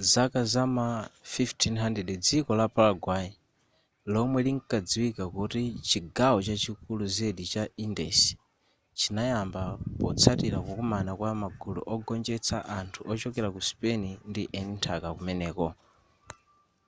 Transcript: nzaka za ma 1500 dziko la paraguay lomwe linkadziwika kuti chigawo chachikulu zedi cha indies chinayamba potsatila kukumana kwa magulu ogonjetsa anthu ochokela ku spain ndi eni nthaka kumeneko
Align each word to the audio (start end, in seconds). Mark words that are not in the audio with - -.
nzaka 0.00 0.40
za 0.52 0.62
ma 0.76 0.88
1500 1.22 2.12
dziko 2.26 2.50
la 2.60 2.66
paraguay 2.76 3.26
lomwe 4.12 4.40
linkadziwika 4.46 5.24
kuti 5.36 5.62
chigawo 5.88 6.38
chachikulu 6.46 7.04
zedi 7.16 7.44
cha 7.52 7.62
indies 7.84 8.20
chinayamba 8.98 9.62
potsatila 9.98 10.58
kukumana 10.66 11.10
kwa 11.18 11.30
magulu 11.42 11.80
ogonjetsa 11.94 12.56
anthu 12.78 13.00
ochokela 13.12 13.48
ku 13.54 13.60
spain 13.68 14.02
ndi 14.30 14.42
eni 14.58 14.72
nthaka 14.78 15.08
kumeneko 15.16 15.66